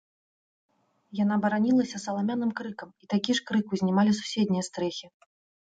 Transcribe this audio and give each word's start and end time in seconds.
Яна 1.23 1.35
баранілася 1.43 2.01
саламяным 2.05 2.51
крыкам, 2.61 2.89
і 3.05 3.13
такі 3.13 3.31
ж 3.43 3.47
крык 3.53 3.65
узнімалі 3.79 4.11
суседнія 4.25 4.63
стрэхі. 4.73 5.07